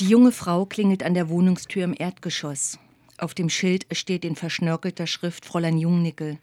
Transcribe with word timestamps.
Die 0.00 0.08
junge 0.08 0.32
Frau 0.32 0.66
klingelt 0.66 1.04
an 1.04 1.14
der 1.14 1.28
Wohnungstür 1.28 1.84
im 1.84 1.94
Erdgeschoss. 1.96 2.80
Auf 3.16 3.32
dem 3.32 3.48
Schild 3.48 3.86
steht 3.92 4.24
in 4.24 4.34
verschnörkelter 4.34 5.06
Schrift 5.06 5.44
Fräulein 5.44 5.78
Jungnickel. 5.78 6.38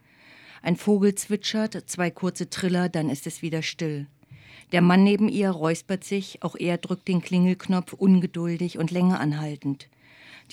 Ein 0.62 0.78
Vogel 0.78 1.16
zwitschert, 1.16 1.78
zwei 1.90 2.12
kurze 2.12 2.50
Triller, 2.50 2.88
dann 2.88 3.10
ist 3.10 3.28
es 3.28 3.42
wieder 3.42 3.62
still. 3.62 4.08
Der 4.72 4.82
Mann 4.82 5.04
neben 5.04 5.28
ihr 5.28 5.50
räuspert 5.50 6.06
sich, 6.06 6.42
auch 6.44 6.56
er 6.56 6.78
drückt 6.78 7.10
den 7.10 7.22
Klingelknopf 7.22 7.92
ungeduldig 7.92 8.78
und 8.78 8.90
länger 8.90 9.20
anhaltend. 9.20 9.90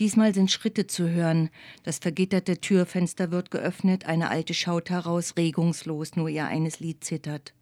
Diesmal 0.00 0.34
sind 0.34 0.50
Schritte 0.50 0.88
zu 0.88 1.08
hören. 1.08 1.50
Das 1.84 1.98
vergitterte 1.98 2.60
Türfenster 2.60 3.30
wird 3.30 3.52
geöffnet, 3.52 4.06
eine 4.06 4.28
Alte 4.28 4.54
schaut 4.54 4.90
heraus, 4.90 5.34
regungslos, 5.36 6.16
nur 6.16 6.28
ihr 6.28 6.46
eines 6.46 6.80
Lied 6.80 7.04
zittert. 7.04 7.54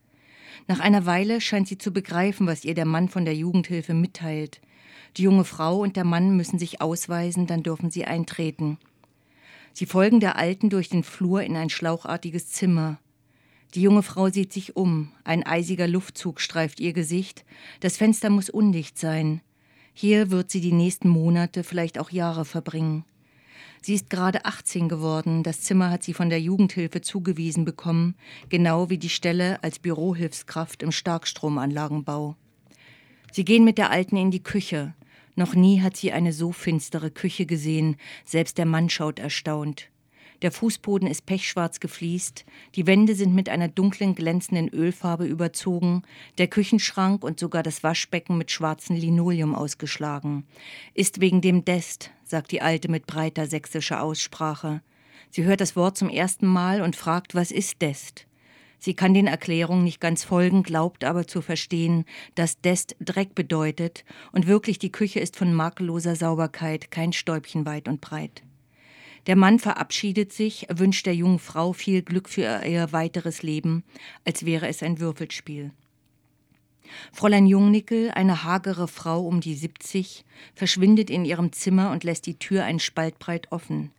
Nach 0.67 0.81
einer 0.81 1.05
Weile 1.05 1.43
scheint 1.43 1.69
sie 1.69 1.77
zu 1.77 1.93
begreifen, 1.93 2.47
was 2.47 2.65
ihr 2.65 2.75
der 2.75 2.87
Mann 2.87 3.11
von 3.11 3.27
der 3.27 3.35
Jugendhilfe 3.35 3.93
mitteilt. 3.93 4.63
Die 5.17 5.23
junge 5.23 5.45
Frau 5.45 5.79
und 5.79 5.97
der 5.97 6.05
Mann 6.05 6.37
müssen 6.37 6.59
sich 6.59 6.81
ausweisen, 6.81 7.47
dann 7.47 7.63
dürfen 7.63 7.91
sie 7.91 8.05
eintreten. 8.05 8.79
Sie 9.73 9.87
folgen 9.87 10.21
der 10.21 10.37
Alten 10.37 10.71
durch 10.71 10.89
den 10.89 11.03
Flur 11.03 11.43
in 11.43 11.57
ein 11.57 11.71
schlauchartiges 11.71 12.49
Zimmer. 12.49 12.99
Die 13.75 13.83
junge 13.83 14.03
Frau 14.03 14.31
sieht 14.31 14.53
sich 14.53 14.77
um. 14.77 15.13
Ein 15.25 15.45
eisiger 15.45 15.89
Luftzug 15.89 16.41
streift 16.41 16.81
ihr 16.81 16.93
Gesicht. 16.93 17.45
Das 17.81 17.97
Fenster 17.97 18.31
muss 18.31 18.51
undicht 18.51 18.99
sein. 18.99 19.41
Hier 19.93 20.31
wird 20.31 20.51
sie 20.51 20.61
die 20.61 20.73
nächsten 20.73 21.09
Monate, 21.09 21.65
vielleicht 21.65 21.99
auch 21.99 22.11
Jahre 22.11 22.45
verbringen. 22.45 23.05
Sie 23.83 23.95
ist 23.95 24.11
gerade 24.11 24.45
18 24.45 24.89
geworden. 24.89 25.43
Das 25.43 25.61
Zimmer 25.63 25.91
hat 25.91 26.03
sie 26.03 26.13
von 26.13 26.29
der 26.29 26.41
Jugendhilfe 26.41 27.01
zugewiesen 27.01 27.65
bekommen, 27.65 28.15
genau 28.49 28.91
wie 28.91 28.99
die 28.99 29.09
Stelle 29.09 29.63
als 29.63 29.79
Bürohilfskraft 29.79 30.83
im 30.83 30.93
Starkstromanlagenbau. 30.93 32.37
Sie 33.33 33.45
gehen 33.45 33.65
mit 33.65 33.79
der 33.79 33.91
Alten 33.91 34.17
in 34.17 34.31
die 34.31 34.43
Küche. 34.43 34.95
Noch 35.37 35.55
nie 35.55 35.83
hat 35.83 35.97
sie 35.97 36.13
eine 36.13 36.33
so 36.33 36.51
finstere 36.51 37.11
Küche 37.11 37.47
gesehen. 37.47 37.97
Selbst 38.25 38.59
der 38.59 38.67
Mann 38.67 38.91
schaut 38.91 39.19
erstaunt. 39.19 39.91
Der 40.43 40.53
Fußboden 40.53 41.09
ist 41.09 41.25
pechschwarz 41.25 41.81
gefliest, 41.81 42.45
die 42.75 42.87
Wände 42.87 43.15
sind 43.15 43.35
mit 43.35 43.49
einer 43.49 43.69
dunklen, 43.69 44.15
glänzenden 44.15 44.69
Ölfarbe 44.69 45.25
überzogen, 45.25 46.03
der 46.37 46.47
Küchenschrank 46.47 47.25
und 47.25 47.41
sogar 47.41 47.63
das 47.63 47.83
Waschbecken 47.83 48.37
mit 48.37 48.51
schwarzem 48.51 48.97
Linoleum 48.97 49.55
ausgeschlagen. 49.55 50.45
Ist 50.93 51.21
wegen 51.21 51.41
dem 51.41 51.65
Dest, 51.65 52.11
sagt 52.25 52.53
die 52.53 52.61
Alte 52.61 52.91
mit 52.91 53.07
breiter 53.07 53.47
sächsischer 53.47 54.03
Aussprache. 54.03 54.83
Sie 55.31 55.45
hört 55.45 55.63
das 55.63 55.75
Wort 55.75 55.97
zum 55.97 56.11
ersten 56.11 56.47
Mal 56.47 56.83
und 56.83 56.97
fragt, 56.97 57.35
was 57.35 57.51
ist 57.51 57.81
Dest? 57.81 58.27
Sie 58.87 58.95
kann 58.95 59.15
den 59.15 59.27
Erklärungen 59.27 59.83
nicht 59.83 60.01
ganz 60.01 60.23
folgen, 60.23 60.63
glaubt 60.63 61.03
aber 61.03 61.27
zu 61.27 61.43
verstehen, 61.43 62.05
dass 62.37 62.61
Dest 62.61 62.95
Dreck 63.01 63.35
bedeutet 63.35 64.05
und 64.31 64.47
wirklich 64.47 64.79
die 64.79 64.93
Küche 64.93 65.19
ist 65.19 65.35
von 65.35 65.53
makelloser 65.53 66.15
Sauberkeit, 66.15 66.93
kein 66.93 67.13
Stäubchen 67.13 67.67
weit 67.67 67.89
und 67.89 68.01
breit. 68.01 68.45
Der 69.27 69.35
Mann 69.35 69.59
verabschiedet 69.59 70.33
sich, 70.33 70.69
wünscht 70.71 71.05
der 71.07 71.17
jungen 71.17 71.41
Frau 71.41 71.73
viel 71.73 72.03
Glück 72.03 72.29
für 72.29 72.65
ihr 72.65 72.93
weiteres 72.93 73.43
Leben, 73.43 73.83
als 74.25 74.47
wäre 74.47 74.69
es 74.69 74.85
ein 74.85 75.01
Würfelspiel. 75.01 75.73
Fräulein 77.13 77.49
Jungnickel, 77.49 78.13
eine 78.13 78.45
hagere 78.45 78.87
Frau 78.87 79.27
um 79.27 79.41
die 79.41 79.57
70, 79.57 80.25
verschwindet 80.55 81.11
in 81.11 81.25
ihrem 81.25 81.51
Zimmer 81.51 81.91
und 81.91 82.05
lässt 82.05 82.25
die 82.25 82.39
Tür 82.39 82.63
einen 82.63 82.79
Spalt 82.79 83.19
breit 83.19 83.51
offen. 83.51 83.91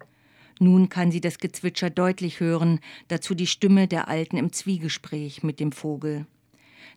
Nun 0.59 0.89
kann 0.89 1.11
sie 1.11 1.21
das 1.21 1.37
Gezwitscher 1.37 1.89
deutlich 1.89 2.39
hören, 2.39 2.79
dazu 3.07 3.35
die 3.35 3.47
Stimme 3.47 3.87
der 3.87 4.07
Alten 4.07 4.37
im 4.37 4.51
Zwiegespräch 4.51 5.43
mit 5.43 5.59
dem 5.59 5.71
Vogel. 5.71 6.25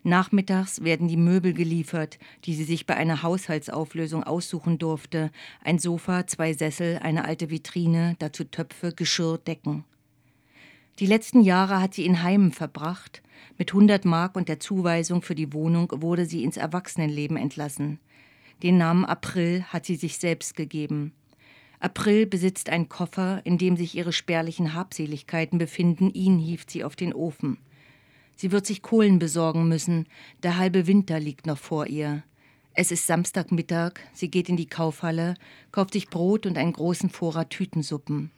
Nachmittags 0.03 0.83
werden 0.83 1.07
die 1.07 1.17
Möbel 1.17 1.53
geliefert, 1.53 2.17
die 2.45 2.55
sie 2.55 2.63
sich 2.63 2.87
bei 2.87 2.95
einer 2.95 3.21
Haushaltsauflösung 3.21 4.23
aussuchen 4.23 4.79
durfte. 4.79 5.31
Ein 5.63 5.77
Sofa, 5.77 6.25
zwei 6.25 6.53
Sessel, 6.53 6.99
eine 7.03 7.25
alte 7.25 7.51
Vitrine, 7.51 8.15
dazu 8.17 8.43
Töpfe, 8.43 8.93
Geschirr, 8.93 9.37
Decken. 9.37 9.83
Die 10.99 11.05
letzten 11.05 11.41
Jahre 11.41 11.79
hat 11.79 11.93
sie 11.93 12.05
in 12.05 12.23
Heimen 12.23 12.51
verbracht. 12.51 13.21
Mit 13.57 13.71
100 13.71 14.05
Mark 14.05 14.35
und 14.35 14.49
der 14.49 14.59
Zuweisung 14.59 15.21
für 15.21 15.35
die 15.35 15.53
Wohnung 15.53 15.91
wurde 15.95 16.25
sie 16.25 16.43
ins 16.43 16.57
Erwachsenenleben 16.57 17.37
entlassen. 17.37 17.99
Den 18.63 18.77
Namen 18.77 19.05
April 19.05 19.63
hat 19.63 19.85
sie 19.85 19.95
sich 19.95 20.17
selbst 20.17 20.55
gegeben. 20.55 21.13
April 21.81 22.27
besitzt 22.27 22.69
einen 22.69 22.89
Koffer, 22.89 23.41
in 23.43 23.57
dem 23.57 23.75
sich 23.75 23.95
ihre 23.95 24.13
spärlichen 24.13 24.75
Habseligkeiten 24.75 25.57
befinden. 25.57 26.11
Ihn 26.11 26.37
hieft 26.37 26.69
sie 26.69 26.83
auf 26.83 26.95
den 26.95 27.11
Ofen. 27.11 27.57
Sie 28.35 28.51
wird 28.51 28.67
sich 28.67 28.83
Kohlen 28.83 29.17
besorgen 29.17 29.67
müssen. 29.67 30.07
Der 30.43 30.57
halbe 30.57 30.85
Winter 30.85 31.19
liegt 31.19 31.47
noch 31.47 31.57
vor 31.57 31.87
ihr. 31.87 32.23
Es 32.73 32.91
ist 32.91 33.07
Samstagmittag. 33.07 33.93
Sie 34.13 34.29
geht 34.29 34.47
in 34.47 34.57
die 34.57 34.67
Kaufhalle, 34.67 35.33
kauft 35.71 35.93
sich 35.93 36.07
Brot 36.07 36.45
und 36.45 36.57
einen 36.57 36.73
großen 36.73 37.09
Vorrat 37.09 37.49
Tütensuppen. 37.49 38.31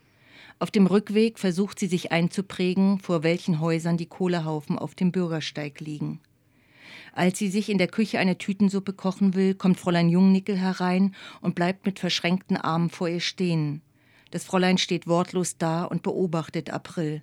Auf 0.60 0.72
dem 0.72 0.88
Rückweg 0.88 1.38
versucht 1.38 1.80
sie 1.80 1.88
sich 1.88 2.14
einzuprägen, 2.14 3.00
vor 3.00 3.24
welchen 3.24 3.60
Häusern 3.60 3.98
die 3.98 4.06
Kohlehaufen 4.06 4.80
auf 4.80 4.96
dem 4.96 5.12
Bürgersteig 5.12 5.82
liegen. 5.82 6.22
Als 7.14 7.38
sie 7.38 7.50
sich 7.50 7.70
in 7.70 7.78
der 7.78 7.88
Küche 7.88 8.18
eine 8.18 8.40
Tütensuppe 8.40 8.92
kochen 8.92 9.36
will, 9.36 9.54
kommt 9.54 9.80
Fräulein 9.80 10.10
Jungnickel 10.10 10.58
herein 10.58 11.14
und 11.42 11.54
bleibt 11.54 11.86
mit 11.86 12.00
verschränkten 12.00 12.58
Armen 12.58 12.90
vor 12.90 13.08
ihr 13.08 13.20
stehen. 13.20 13.82
Das 14.32 14.44
Fräulein 14.44 14.80
steht 14.80 15.06
wortlos 15.06 15.58
da 15.60 15.84
und 15.84 16.02
beobachtet 16.02 16.72
April. 16.72 17.22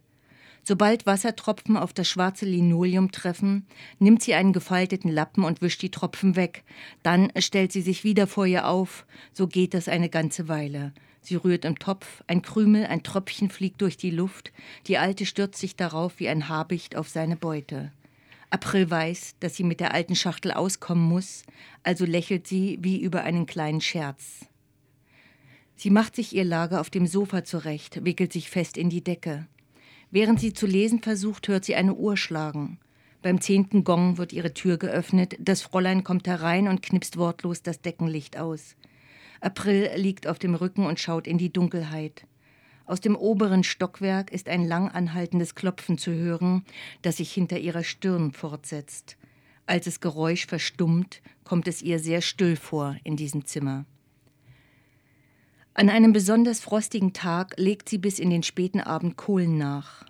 Sobald 0.62 1.06
Wassertropfen 1.06 1.76
auf 1.76 1.92
das 1.92 2.06
schwarze 2.06 2.46
Linoleum 2.46 3.10
treffen, 3.10 3.66
nimmt 3.98 4.22
sie 4.22 4.34
einen 4.34 4.52
gefalteten 4.52 5.10
Lappen 5.10 5.42
und 5.42 5.60
wischt 5.60 5.82
die 5.82 5.90
Tropfen 5.90 6.36
weg. 6.36 6.62
Dann 7.02 7.32
stellt 7.38 7.72
sie 7.72 7.82
sich 7.82 8.04
wieder 8.04 8.28
vor 8.28 8.46
ihr 8.46 8.68
auf. 8.68 9.06
So 9.32 9.48
geht 9.48 9.74
das 9.74 9.88
eine 9.88 10.08
ganze 10.08 10.46
Weile. 10.46 10.92
Sie 11.20 11.34
rührt 11.34 11.64
im 11.64 11.78
Topf, 11.78 12.22
ein 12.28 12.42
Krümel, 12.42 12.86
ein 12.86 13.02
Tröpfchen 13.02 13.50
fliegt 13.50 13.82
durch 13.82 13.96
die 13.96 14.10
Luft, 14.10 14.52
die 14.86 14.98
Alte 14.98 15.26
stürzt 15.26 15.60
sich 15.60 15.76
darauf 15.76 16.18
wie 16.18 16.28
ein 16.28 16.48
Habicht 16.48 16.96
auf 16.96 17.08
seine 17.08 17.36
Beute. 17.36 17.92
April 18.50 18.90
weiß, 18.90 19.36
dass 19.38 19.54
sie 19.54 19.62
mit 19.62 19.78
der 19.78 19.94
alten 19.94 20.16
Schachtel 20.16 20.50
auskommen 20.50 21.04
muss, 21.04 21.44
also 21.84 22.04
lächelt 22.04 22.48
sie 22.48 22.78
wie 22.80 23.00
über 23.00 23.22
einen 23.22 23.46
kleinen 23.46 23.80
Scherz. 23.80 24.46
Sie 25.76 25.90
macht 25.90 26.16
sich 26.16 26.34
ihr 26.34 26.44
Lager 26.44 26.80
auf 26.80 26.90
dem 26.90 27.06
Sofa 27.06 27.44
zurecht, 27.44 28.04
wickelt 28.04 28.32
sich 28.32 28.50
fest 28.50 28.76
in 28.76 28.90
die 28.90 29.02
Decke. 29.02 29.46
Während 30.10 30.40
sie 30.40 30.52
zu 30.52 30.66
lesen 30.66 31.00
versucht, 31.00 31.46
hört 31.48 31.64
sie 31.64 31.76
eine 31.76 31.94
Uhr 31.94 32.16
schlagen. 32.16 32.78
Beim 33.22 33.40
zehnten 33.40 33.84
Gong 33.84 34.18
wird 34.18 34.32
ihre 34.32 34.52
Tür 34.52 34.78
geöffnet, 34.78 35.36
das 35.38 35.62
Fräulein 35.62 36.04
kommt 36.04 36.26
herein 36.26 36.68
und 36.68 36.82
knipst 36.82 37.16
wortlos 37.16 37.62
das 37.62 37.80
Deckenlicht 37.80 38.36
aus. 38.36 38.76
April 39.40 39.90
liegt 39.96 40.26
auf 40.26 40.38
dem 40.38 40.54
Rücken 40.54 40.86
und 40.86 40.98
schaut 40.98 41.26
in 41.26 41.38
die 41.38 41.52
Dunkelheit. 41.52 42.26
Aus 42.90 43.00
dem 43.00 43.14
oberen 43.14 43.62
Stockwerk 43.62 44.32
ist 44.32 44.48
ein 44.48 44.66
lang 44.66 44.88
anhaltendes 44.88 45.54
Klopfen 45.54 45.96
zu 45.96 46.12
hören, 46.12 46.64
das 47.02 47.18
sich 47.18 47.32
hinter 47.32 47.56
ihrer 47.56 47.84
Stirn 47.84 48.32
fortsetzt. 48.32 49.16
Als 49.64 49.84
das 49.84 50.00
Geräusch 50.00 50.46
verstummt, 50.46 51.22
kommt 51.44 51.68
es 51.68 51.82
ihr 51.82 52.00
sehr 52.00 52.20
still 52.20 52.56
vor 52.56 52.96
in 53.04 53.14
diesem 53.14 53.46
Zimmer. 53.46 53.84
An 55.72 55.88
einem 55.88 56.12
besonders 56.12 56.58
frostigen 56.58 57.12
Tag 57.12 57.54
legt 57.58 57.88
sie 57.88 57.98
bis 57.98 58.18
in 58.18 58.28
den 58.28 58.42
späten 58.42 58.80
Abend 58.80 59.16
Kohlen 59.16 59.56
nach. 59.56 60.04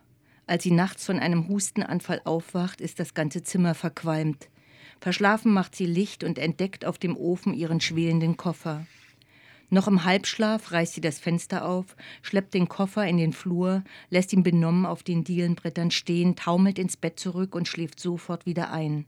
Als 0.47 0.63
sie 0.63 0.71
nachts 0.71 1.05
von 1.05 1.19
einem 1.19 1.49
Hustenanfall 1.49 2.23
aufwacht, 2.25 2.81
ist 2.81 2.99
das 2.99 3.13
ganze 3.13 3.43
Zimmer 3.43 3.75
verqualmt. 3.75 4.49
Verschlafen 5.03 5.53
macht 5.53 5.77
sie 5.77 5.85
Licht 5.85 6.25
und 6.25 6.39
entdeckt 6.39 6.87
auf 6.87 6.97
dem 6.97 7.15
Ofen 7.15 7.53
ihren 7.53 7.83
schwelenden 7.83 8.39
Koffer. 8.39 8.87
Noch 9.73 9.87
im 9.87 10.05
Halbschlaf 10.05 10.73
reißt 10.73 10.95
sie 10.95 11.01
das 11.01 11.21
Fenster 11.21 11.65
auf, 11.65 11.97
schleppt 12.23 12.55
den 12.55 12.69
Koffer 12.69 13.07
in 13.07 13.19
den 13.19 13.33
Flur, 13.33 13.85
lässt 14.11 14.33
ihn 14.33 14.43
benommen 14.43 14.85
auf 14.85 15.05
den 15.05 15.23
Dielenbrettern 15.23 15.93
stehen, 15.93 16.35
taumelt 16.35 16.77
ins 16.77 16.97
Bett 16.97 17.21
zurück 17.21 17.55
und 17.55 17.69
schläft 17.69 18.01
sofort 18.01 18.47
wieder 18.47 18.73
ein. 18.73 19.07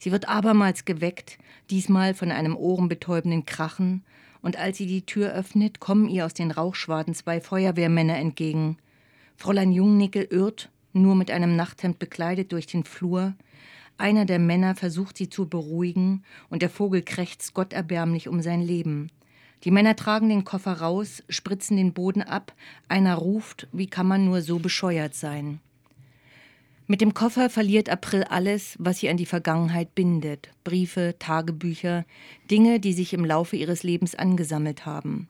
Sie 0.00 0.10
wird 0.10 0.28
abermals 0.28 0.86
geweckt, 0.86 1.38
diesmal 1.68 2.14
von 2.14 2.30
einem 2.30 2.56
ohrenbetäubenden 2.56 3.44
Krachen, 3.44 4.02
und 4.40 4.58
als 4.58 4.78
sie 4.78 4.86
die 4.86 5.06
Tür 5.06 5.32
öffnet, 5.32 5.78
kommen 5.78 6.08
ihr 6.08 6.26
aus 6.26 6.34
den 6.34 6.50
Rauchschwaden 6.50 7.14
zwei 7.14 7.40
Feuerwehrmänner 7.40 8.16
entgegen. 8.16 8.78
Fräulein 9.36 9.72
Jungnickel 9.72 10.26
irrt, 10.30 10.70
nur 10.92 11.14
mit 11.14 11.30
einem 11.30 11.54
Nachthemd 11.54 11.98
bekleidet, 11.98 12.50
durch 12.50 12.66
den 12.66 12.84
Flur. 12.84 13.34
Einer 13.98 14.24
der 14.24 14.38
Männer 14.38 14.74
versucht 14.74 15.18
sie 15.18 15.28
zu 15.28 15.48
beruhigen, 15.48 16.24
und 16.48 16.62
der 16.62 16.70
Vogel 16.70 17.02
krächzt 17.02 17.54
gotterbärmlich 17.54 18.26
um 18.26 18.40
sein 18.40 18.62
Leben. 18.62 19.10
Die 19.64 19.70
Männer 19.70 19.94
tragen 19.94 20.28
den 20.28 20.44
Koffer 20.44 20.72
raus, 20.72 21.22
spritzen 21.28 21.76
den 21.76 21.92
Boden 21.92 22.22
ab, 22.22 22.52
einer 22.88 23.14
ruft, 23.14 23.68
wie 23.72 23.86
kann 23.86 24.08
man 24.08 24.24
nur 24.24 24.42
so 24.42 24.58
bescheuert 24.58 25.14
sein? 25.14 25.60
Mit 26.88 27.00
dem 27.00 27.14
Koffer 27.14 27.48
verliert 27.48 27.88
April 27.88 28.24
alles, 28.24 28.76
was 28.78 28.98
sie 28.98 29.08
an 29.08 29.16
die 29.16 29.26
Vergangenheit 29.26 29.94
bindet. 29.94 30.50
Briefe, 30.64 31.14
Tagebücher, 31.18 32.04
Dinge, 32.50 32.80
die 32.80 32.92
sich 32.92 33.14
im 33.14 33.24
Laufe 33.24 33.56
ihres 33.56 33.82
Lebens 33.84 34.14
angesammelt 34.14 34.84
haben. 34.84 35.28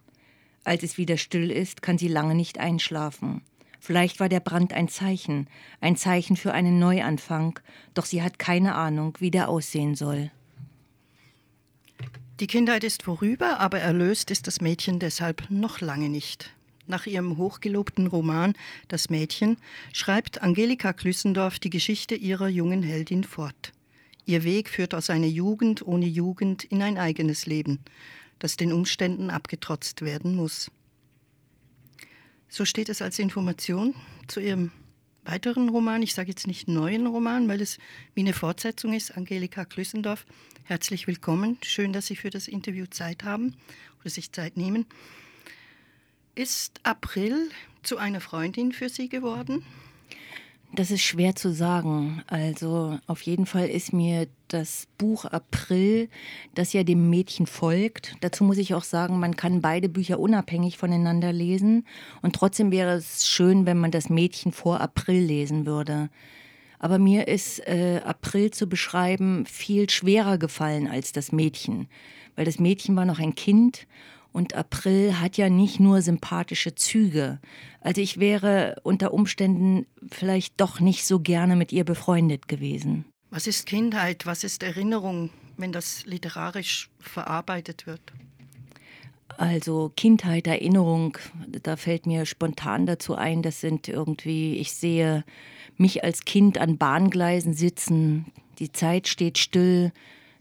Als 0.65 0.83
es 0.83 0.97
wieder 0.97 1.19
still 1.19 1.51
ist, 1.51 1.83
kann 1.83 1.99
sie 1.99 2.09
lange 2.09 2.35
nicht 2.35 2.59
einschlafen. 2.59 3.43
Vielleicht 3.81 4.19
war 4.19 4.29
der 4.29 4.41
Brand 4.41 4.73
ein 4.73 4.89
Zeichen, 4.89 5.49
ein 5.81 5.97
Zeichen 5.97 6.37
für 6.37 6.53
einen 6.53 6.79
Neuanfang, 6.79 7.59
doch 7.95 8.07
sie 8.07 8.23
hat 8.23 8.39
keine 8.39 8.75
Ahnung, 8.75 9.19
wie 9.19 9.31
der 9.31 9.49
aussehen 9.49 9.95
soll. 9.95 10.31
Die 12.41 12.47
Kindheit 12.47 12.83
ist 12.83 13.03
vorüber, 13.03 13.61
aber 13.61 13.79
erlöst 13.79 14.31
ist 14.31 14.47
das 14.47 14.61
Mädchen 14.61 14.99
deshalb 14.99 15.51
noch 15.51 15.81
lange 15.81 16.09
nicht. 16.09 16.51
Nach 16.87 17.07
ihrem 17.07 17.37
hochgelobten 17.37 18.07
Roman 18.07 18.55
Das 18.89 19.11
Mädchen 19.11 19.59
schreibt 19.93 20.43
Angelika 20.43 20.93
Klüssendorf 20.93 21.59
die 21.59 21.71
Geschichte 21.71 22.15
ihrer 22.15 22.49
jungen 22.49 22.83
Heldin 22.83 23.23
fort. 23.23 23.73
Ihr 24.25 24.45
Weg 24.45 24.69
führt 24.69 24.95
aus 24.95 25.11
einer 25.11 25.27
Jugend 25.27 25.87
ohne 25.87 26.07
Jugend 26.07 26.65
in 26.65 26.83
ein 26.83 26.99
eigenes 26.99 27.47
Leben, 27.47 27.81
das 28.39 28.57
den 28.57 28.73
Umständen 28.73 29.31
abgetrotzt 29.31 30.03
werden 30.03 30.35
muss. 30.35 30.71
So 32.49 32.65
steht 32.65 32.89
es 32.89 33.03
als 33.03 33.19
Information 33.19 33.95
zu 34.27 34.41
ihrem 34.41 34.73
weiteren 35.25 35.69
Roman, 35.69 36.03
ich 36.03 36.15
sage 36.15 36.31
jetzt 36.31 36.47
nicht 36.47 36.69
neuen 36.69 37.07
Roman, 37.07 37.49
weil 37.49 37.61
es 37.61 37.79
wie 38.15 38.21
eine 38.21 38.33
Fortsetzung 38.33 38.93
ist, 38.93 39.17
Angelika 39.17 39.65
Klüssendorf. 39.65 40.27
Herzlich 40.65 41.07
willkommen. 41.07 41.59
Schön, 41.63 41.93
dass 41.93 42.07
Sie 42.07 42.17
für 42.17 42.31
das 42.31 42.49
Interview 42.49 42.87
Zeit 42.87 43.25
haben 43.25 43.55
oder 44.01 44.11
sich 44.11 44.33
Zeit 44.33 44.57
nehmen. 44.57 44.87
Ist 46.35 46.81
April 46.83 47.51
zu 47.83 47.99
einer 47.99 48.21
Freundin 48.21 48.73
für 48.73 48.89
Sie 48.89 49.09
geworden? 49.09 49.65
Das 50.75 50.91
ist 50.91 51.03
schwer 51.03 51.35
zu 51.35 51.53
sagen. 51.53 52.23
Also 52.29 52.99
auf 53.07 53.21
jeden 53.23 53.45
Fall 53.45 53.69
ist 53.69 53.93
mir 53.93 54.27
das 54.49 54.89
Buch 54.97 55.27
April, 55.27 56.09
das 56.55 56.73
ja 56.73 56.83
dem 56.83 57.11
Mädchen 57.11 57.47
folgt. 57.47 58.17
Dazu 58.23 58.43
muss 58.43 58.57
ich 58.57 58.73
auch 58.73 58.85
sagen, 58.85 59.21
man 59.21 59.37
kann 59.37 59.61
beide 59.61 59.91
Bücher 59.91 60.19
unabhängig 60.19 60.79
voneinander 60.79 61.31
lesen. 61.31 61.87
Und 62.23 62.35
trotzdem 62.35 62.73
wäre 62.73 62.93
es 62.93 63.27
schön, 63.27 63.67
wenn 63.67 63.79
man 63.79 63.91
das 63.91 64.09
Mädchen 64.09 64.51
vor 64.51 64.81
April 64.81 65.23
lesen 65.23 65.67
würde. 65.67 66.09
Aber 66.79 66.99
mir 66.99 67.29
ist 67.29 67.61
äh, 67.69 68.01
April 68.05 68.51
zu 68.51 68.67
beschreiben 68.67 69.45
viel 69.45 69.91
schwerer 69.91 70.39
gefallen 70.39 70.89
als 70.89 71.13
das 71.13 71.33
Mädchen. 71.33 71.87
Weil 72.35 72.47
das 72.47 72.59
Mädchen 72.59 72.97
war 72.97 73.05
noch 73.05 73.19
ein 73.19 73.35
Kind 73.35 73.87
und 74.33 74.55
April 74.55 75.21
hat 75.21 75.37
ja 75.37 75.49
nicht 75.49 75.79
nur 75.79 76.03
sympathische 76.03 76.75
Züge. 76.75 77.41
Also 77.81 78.01
ich 78.01 78.19
wäre 78.19 78.77
unter 78.83 79.13
Umständen 79.13 79.87
vielleicht 80.11 80.61
doch 80.61 80.81
nicht 80.81 81.07
so 81.07 81.21
gerne 81.21 81.57
mit 81.57 81.73
ihr 81.73 81.85
befreundet 81.85 82.49
gewesen. 82.49 83.05
Was 83.31 83.47
ist 83.47 83.67
Kindheit? 83.67 84.27
Was 84.27 84.45
ist 84.45 84.63
Erinnerung, 84.63 85.31
wenn 85.57 85.73
das 85.73 86.05
literarisch 86.07 86.91
verarbeitet 86.99 87.87
wird? 87.87 88.01
Also 89.39 89.91
Kindheit, 89.97 90.47
Erinnerung, 90.47 91.17
da 91.63 91.77
fällt 91.77 92.07
mir 92.07 92.27
spontan 92.27 92.87
dazu 92.87 93.15
ein, 93.15 93.43
das 93.43 93.61
sind 93.61 93.89
irgendwie, 93.89 94.57
ich 94.57 94.73
sehe 94.73 95.25
mich 95.79 96.05
als 96.05 96.25
Kind 96.25 96.59
an 96.59 96.77
Bahngleisen 96.77 97.55
sitzen, 97.55 98.27
die 98.59 98.71
Zeit 98.73 99.09
steht 99.09 99.39
still, 99.39 99.93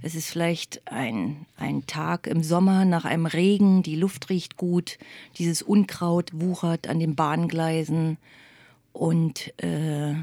es 0.01 0.15
ist 0.15 0.29
vielleicht 0.29 0.81
ein, 0.91 1.45
ein 1.57 1.85
Tag 1.85 2.27
im 2.27 2.43
Sommer 2.43 2.85
nach 2.85 3.05
einem 3.05 3.25
Regen, 3.25 3.83
die 3.83 3.95
Luft 3.95 4.29
riecht 4.29 4.57
gut, 4.57 4.97
dieses 5.37 5.61
Unkraut 5.61 6.31
wuchert 6.33 6.87
an 6.87 6.99
den 6.99 7.15
Bahngleisen 7.15 8.17
und 8.93 9.53
äh, 9.63 10.15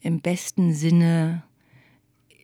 im 0.00 0.20
besten 0.20 0.74
Sinne 0.74 1.42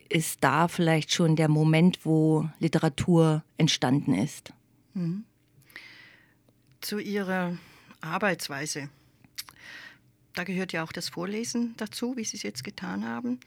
ist 0.08 0.44
da 0.44 0.68
vielleicht 0.68 1.12
schon 1.12 1.36
der 1.36 1.48
Moment, 1.48 2.04
wo 2.04 2.48
Literatur 2.58 3.42
entstanden 3.56 4.14
ist. 4.14 4.52
Mhm. 4.94 5.24
Zu 6.80 6.98
Ihrer 6.98 7.56
Arbeitsweise. 8.00 8.90
Da 10.34 10.44
gehört 10.44 10.72
ja 10.72 10.82
auch 10.82 10.92
das 10.92 11.08
Vorlesen 11.08 11.74
dazu, 11.76 12.16
wie 12.16 12.24
Sie 12.24 12.36
es 12.36 12.42
jetzt 12.42 12.64
getan 12.64 13.06
haben. 13.06 13.38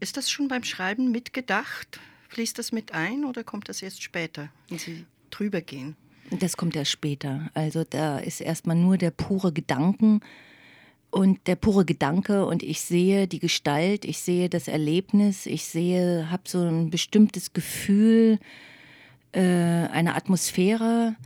Ist 0.00 0.16
das 0.16 0.30
schon 0.30 0.48
beim 0.48 0.62
Schreiben 0.62 1.10
mitgedacht? 1.10 2.00
Fließt 2.28 2.58
das 2.58 2.72
mit 2.72 2.92
ein 2.92 3.24
oder 3.24 3.44
kommt 3.44 3.68
das 3.68 3.82
erst 3.82 4.02
später, 4.02 4.50
wenn 4.68 4.78
Sie 4.78 5.06
drüber 5.30 5.60
gehen? 5.60 5.96
Das 6.30 6.56
kommt 6.56 6.76
erst 6.76 6.90
später. 6.90 7.50
Also 7.54 7.84
da 7.84 8.18
ist 8.18 8.40
erstmal 8.40 8.76
nur 8.76 8.98
der 8.98 9.10
pure 9.10 9.52
Gedanken 9.52 10.20
und 11.10 11.46
der 11.46 11.56
pure 11.56 11.84
Gedanke 11.84 12.44
und 12.46 12.62
ich 12.62 12.80
sehe 12.80 13.28
die 13.28 13.38
Gestalt, 13.38 14.04
ich 14.04 14.18
sehe 14.18 14.48
das 14.48 14.68
Erlebnis, 14.68 15.46
ich 15.46 15.64
sehe, 15.64 16.30
habe 16.30 16.42
so 16.46 16.62
ein 16.62 16.90
bestimmtes 16.90 17.52
Gefühl, 17.52 18.38
äh, 19.32 19.40
eine 19.40 20.14
Atmosphäre 20.14 21.16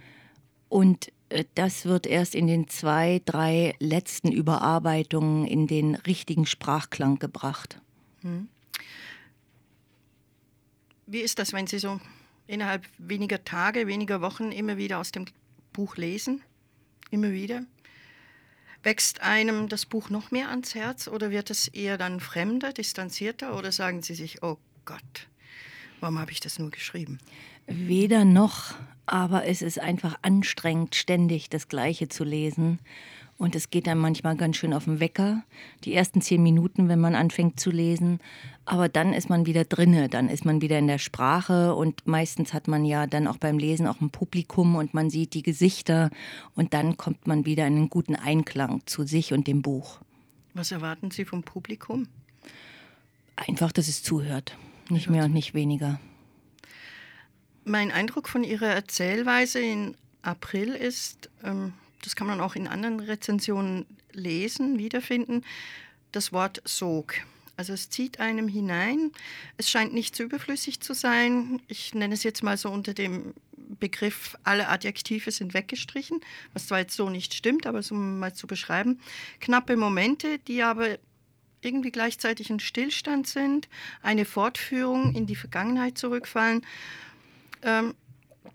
und 0.68 1.10
äh, 1.30 1.44
das 1.54 1.86
wird 1.86 2.06
erst 2.06 2.34
in 2.34 2.46
den 2.46 2.68
zwei, 2.68 3.22
drei 3.24 3.74
letzten 3.80 4.30
Überarbeitungen 4.30 5.46
in 5.46 5.66
den 5.66 5.94
richtigen 5.94 6.46
Sprachklang 6.46 7.18
gebracht. 7.18 7.80
Hm. 8.20 8.48
Wie 11.10 11.22
ist 11.22 11.40
das, 11.40 11.52
wenn 11.52 11.66
Sie 11.66 11.80
so 11.80 12.00
innerhalb 12.46 12.86
weniger 12.96 13.42
Tage, 13.42 13.88
weniger 13.88 14.20
Wochen 14.20 14.52
immer 14.52 14.76
wieder 14.76 15.00
aus 15.00 15.10
dem 15.10 15.24
Buch 15.72 15.96
lesen? 15.96 16.40
Immer 17.10 17.32
wieder? 17.32 17.64
Wächst 18.84 19.20
einem 19.20 19.68
das 19.68 19.86
Buch 19.86 20.08
noch 20.08 20.30
mehr 20.30 20.50
ans 20.50 20.76
Herz 20.76 21.08
oder 21.08 21.32
wird 21.32 21.50
es 21.50 21.66
eher 21.66 21.98
dann 21.98 22.20
fremder, 22.20 22.72
distanzierter 22.72 23.58
oder 23.58 23.72
sagen 23.72 24.02
Sie 24.02 24.14
sich, 24.14 24.44
oh 24.44 24.56
Gott, 24.84 25.26
warum 25.98 26.20
habe 26.20 26.30
ich 26.30 26.38
das 26.38 26.60
nur 26.60 26.70
geschrieben? 26.70 27.18
Weder 27.66 28.24
noch, 28.24 28.74
aber 29.04 29.46
es 29.46 29.62
ist 29.62 29.80
einfach 29.80 30.16
anstrengend, 30.22 30.94
ständig 30.94 31.50
das 31.50 31.66
Gleiche 31.66 32.08
zu 32.08 32.22
lesen. 32.22 32.78
Und 33.40 33.54
es 33.54 33.70
geht 33.70 33.86
dann 33.86 33.96
manchmal 33.96 34.36
ganz 34.36 34.58
schön 34.58 34.74
auf 34.74 34.84
den 34.84 35.00
Wecker, 35.00 35.42
die 35.84 35.94
ersten 35.94 36.20
zehn 36.20 36.42
Minuten, 36.42 36.90
wenn 36.90 37.00
man 37.00 37.14
anfängt 37.14 37.58
zu 37.58 37.70
lesen. 37.70 38.20
Aber 38.66 38.90
dann 38.90 39.14
ist 39.14 39.30
man 39.30 39.46
wieder 39.46 39.64
drinne, 39.64 40.10
dann 40.10 40.28
ist 40.28 40.44
man 40.44 40.60
wieder 40.60 40.78
in 40.78 40.86
der 40.86 40.98
Sprache 40.98 41.74
und 41.74 42.06
meistens 42.06 42.52
hat 42.52 42.68
man 42.68 42.84
ja 42.84 43.06
dann 43.06 43.26
auch 43.26 43.38
beim 43.38 43.56
Lesen 43.56 43.86
auch 43.86 44.02
ein 44.02 44.10
Publikum 44.10 44.76
und 44.76 44.92
man 44.92 45.08
sieht 45.08 45.32
die 45.32 45.42
Gesichter 45.42 46.10
und 46.54 46.74
dann 46.74 46.98
kommt 46.98 47.26
man 47.26 47.46
wieder 47.46 47.66
in 47.66 47.76
einen 47.76 47.88
guten 47.88 48.14
Einklang 48.14 48.82
zu 48.84 49.04
sich 49.04 49.32
und 49.32 49.46
dem 49.46 49.62
Buch. 49.62 50.00
Was 50.52 50.70
erwarten 50.70 51.10
Sie 51.10 51.24
vom 51.24 51.42
Publikum? 51.42 52.08
Einfach, 53.36 53.72
dass 53.72 53.88
es 53.88 54.02
zuhört, 54.02 54.54
nicht 54.90 55.08
mehr 55.08 55.24
und 55.24 55.32
nicht 55.32 55.54
weniger. 55.54 55.98
Mein 57.64 57.90
Eindruck 57.90 58.28
von 58.28 58.44
Ihrer 58.44 58.66
Erzählweise 58.66 59.60
in 59.60 59.96
April 60.20 60.74
ist, 60.74 61.30
ähm, 61.42 61.72
das 62.02 62.16
kann 62.16 62.26
man 62.26 62.40
auch 62.40 62.56
in 62.56 62.68
anderen 62.68 63.00
Rezensionen 63.00 63.86
lesen, 64.12 64.78
wiederfinden, 64.78 65.44
das 66.12 66.32
Wort 66.32 66.62
Sog. 66.64 67.14
Also 67.56 67.74
es 67.74 67.90
zieht 67.90 68.20
einem 68.20 68.48
hinein. 68.48 69.12
Es 69.58 69.68
scheint 69.68 69.92
nicht 69.92 70.16
zu 70.16 70.22
überflüssig 70.22 70.80
zu 70.80 70.94
sein. 70.94 71.60
Ich 71.68 71.94
nenne 71.94 72.14
es 72.14 72.22
jetzt 72.22 72.42
mal 72.42 72.56
so 72.56 72.70
unter 72.70 72.94
dem 72.94 73.34
Begriff, 73.78 74.36
alle 74.42 74.68
Adjektive 74.68 75.30
sind 75.30 75.54
weggestrichen, 75.54 76.20
was 76.52 76.66
zwar 76.66 76.80
jetzt 76.80 76.96
so 76.96 77.10
nicht 77.10 77.34
stimmt, 77.34 77.66
aber 77.66 77.82
so 77.82 77.94
mal 77.94 78.34
zu 78.34 78.46
beschreiben. 78.46 78.98
Knappe 79.40 79.76
Momente, 79.76 80.38
die 80.38 80.62
aber 80.62 80.98
irgendwie 81.60 81.90
gleichzeitig 81.90 82.50
ein 82.50 82.60
Stillstand 82.60 83.26
sind, 83.26 83.68
eine 84.02 84.24
Fortführung 84.24 85.14
in 85.14 85.26
die 85.26 85.36
Vergangenheit 85.36 85.98
zurückfallen. 85.98 86.64
Ähm, 87.62 87.94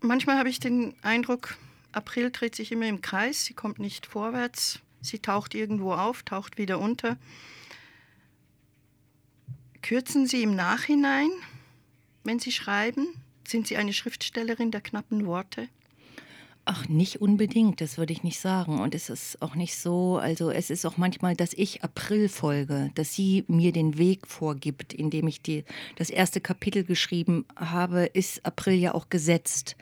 manchmal 0.01 0.37
habe 0.37 0.49
ich 0.49 0.59
den 0.59 0.95
Eindruck, 1.01 1.57
April 1.95 2.31
dreht 2.31 2.55
sich 2.55 2.71
immer 2.71 2.87
im 2.87 3.01
Kreis, 3.01 3.45
sie 3.45 3.53
kommt 3.53 3.79
nicht 3.79 4.05
vorwärts, 4.05 4.79
sie 5.01 5.19
taucht 5.19 5.55
irgendwo 5.55 5.93
auf, 5.93 6.23
taucht 6.23 6.57
wieder 6.57 6.79
unter. 6.79 7.17
Kürzen 9.81 10.25
Sie 10.25 10.41
im 10.41 10.55
Nachhinein, 10.55 11.29
wenn 12.23 12.39
Sie 12.39 12.51
schreiben? 12.51 13.07
Sind 13.47 13.67
Sie 13.67 13.77
eine 13.77 13.93
Schriftstellerin 13.93 14.71
der 14.71 14.81
knappen 14.81 15.27
Worte? 15.27 15.69
Ach, 16.67 16.89
nicht 16.89 17.21
unbedingt, 17.21 17.79
das 17.79 17.99
würde 17.99 18.11
ich 18.11 18.23
nicht 18.23 18.39
sagen. 18.39 18.79
Und 18.79 18.95
es 18.95 19.11
ist 19.11 19.39
auch 19.43 19.53
nicht 19.53 19.77
so, 19.77 20.17
also 20.17 20.49
es 20.49 20.71
ist 20.71 20.83
auch 20.87 20.97
manchmal, 20.97 21.35
dass 21.35 21.53
ich 21.53 21.83
April 21.83 22.27
folge, 22.27 22.89
dass 22.95 23.13
sie 23.13 23.45
mir 23.47 23.71
den 23.71 23.99
Weg 23.99 24.25
vorgibt, 24.25 24.91
indem 24.91 25.27
ich 25.27 25.43
die, 25.43 25.63
das 25.95 26.09
erste 26.09 26.41
Kapitel 26.41 26.83
geschrieben 26.83 27.45
habe, 27.55 28.05
ist 28.05 28.43
April 28.43 28.73
ja 28.73 28.95
auch 28.95 29.09
gesetzt. 29.09 29.75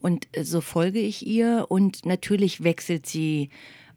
Und 0.00 0.28
äh, 0.32 0.44
so 0.44 0.60
folge 0.60 1.00
ich 1.00 1.26
ihr 1.26 1.66
und 1.68 2.06
natürlich 2.06 2.62
wechselt 2.62 3.06
sie 3.06 3.50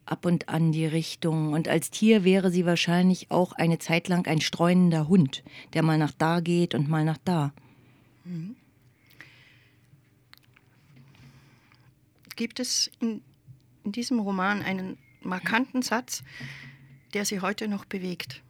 ab 0.06 0.26
und 0.26 0.48
an 0.48 0.72
die 0.72 0.86
Richtung. 0.86 1.52
Und 1.52 1.68
als 1.68 1.90
Tier 1.90 2.24
wäre 2.24 2.50
sie 2.50 2.66
wahrscheinlich 2.66 3.30
auch 3.30 3.52
eine 3.52 3.78
Zeit 3.78 4.08
lang 4.08 4.26
ein 4.26 4.40
streunender 4.40 5.08
Hund, 5.08 5.42
der 5.72 5.82
mal 5.82 5.98
nach 5.98 6.12
da 6.12 6.40
geht 6.40 6.74
und 6.74 6.88
mal 6.88 7.04
nach 7.04 7.18
da. 7.24 7.52
Mhm. 8.24 8.56
Gibt 12.36 12.58
es 12.58 12.90
in, 13.00 13.22
in 13.84 13.92
diesem 13.92 14.18
Roman 14.18 14.62
einen 14.62 14.96
markanten 15.20 15.82
Satz, 15.82 16.22
der 17.12 17.26
Sie 17.26 17.40
heute 17.40 17.68
noch 17.68 17.84
bewegt? 17.84 18.42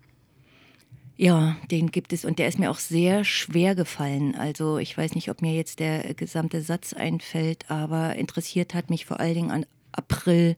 Ja, 1.23 1.59
den 1.71 1.91
gibt 1.91 2.15
es 2.15 2.25
und 2.25 2.39
der 2.39 2.49
ist 2.49 2.59
mir 2.59 2.71
auch 2.71 2.79
sehr 2.79 3.25
schwer 3.25 3.75
gefallen. 3.75 4.35
Also 4.35 4.79
ich 4.79 4.97
weiß 4.97 5.15
nicht, 5.15 5.29
ob 5.29 5.43
mir 5.43 5.53
jetzt 5.53 5.79
der 5.79 6.15
gesamte 6.15 6.63
Satz 6.63 6.95
einfällt, 6.95 7.71
aber 7.71 8.17
interessiert 8.17 8.73
hat 8.73 8.89
mich 8.89 9.05
vor 9.05 9.21
allen 9.21 9.35
Dingen 9.35 9.51
an 9.51 9.67
April, 9.93 10.57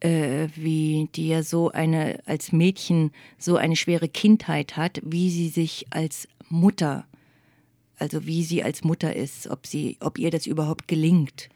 äh, 0.00 0.48
wie 0.54 1.10
die 1.14 1.28
ja 1.28 1.42
so 1.42 1.70
eine 1.72 2.20
als 2.24 2.52
Mädchen 2.52 3.10
so 3.36 3.56
eine 3.56 3.76
schwere 3.76 4.08
Kindheit 4.08 4.78
hat, 4.78 4.98
wie 5.04 5.28
sie 5.28 5.50
sich 5.50 5.84
als 5.90 6.26
Mutter 6.48 7.04
also 7.98 8.24
wie 8.24 8.44
sie 8.44 8.64
als 8.64 8.82
Mutter 8.84 9.14
ist, 9.14 9.46
ob 9.48 9.66
sie, 9.66 9.98
ob 10.00 10.18
ihr 10.18 10.30
das 10.30 10.46
überhaupt 10.46 10.88
gelingt. 10.88 11.50